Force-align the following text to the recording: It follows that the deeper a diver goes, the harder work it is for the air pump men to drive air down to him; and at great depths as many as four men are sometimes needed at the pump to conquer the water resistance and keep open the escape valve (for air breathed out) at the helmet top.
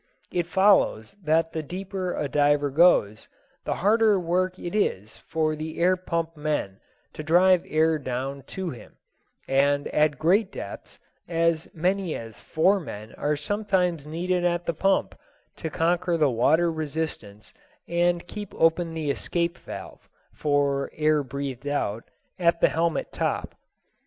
It 0.31 0.47
follows 0.47 1.15
that 1.21 1.51
the 1.53 1.61
deeper 1.61 2.15
a 2.15 2.27
diver 2.27 2.71
goes, 2.71 3.27
the 3.65 3.75
harder 3.75 4.19
work 4.19 4.57
it 4.57 4.73
is 4.73 5.17
for 5.17 5.55
the 5.55 5.77
air 5.79 5.95
pump 5.95 6.35
men 6.35 6.79
to 7.13 7.21
drive 7.21 7.63
air 7.67 7.99
down 7.99 8.41
to 8.47 8.71
him; 8.71 8.95
and 9.47 9.87
at 9.89 10.17
great 10.17 10.51
depths 10.51 10.97
as 11.27 11.67
many 11.75 12.15
as 12.15 12.39
four 12.41 12.79
men 12.79 13.13
are 13.13 13.35
sometimes 13.35 14.07
needed 14.07 14.43
at 14.43 14.65
the 14.65 14.73
pump 14.73 15.13
to 15.57 15.69
conquer 15.69 16.17
the 16.17 16.31
water 16.31 16.71
resistance 16.71 17.53
and 17.87 18.25
keep 18.25 18.55
open 18.55 18.95
the 18.95 19.11
escape 19.11 19.55
valve 19.59 20.09
(for 20.33 20.89
air 20.95 21.21
breathed 21.21 21.67
out) 21.67 22.05
at 22.39 22.59
the 22.59 22.69
helmet 22.69 23.11
top. 23.11 23.53